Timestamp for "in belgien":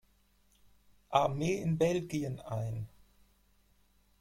1.57-2.39